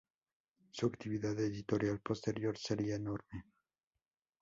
Su 0.71 0.87
actividad 0.87 1.39
editorial 1.39 1.99
posterior 1.99 2.57
sería 2.57 2.95
enorme. 2.95 3.45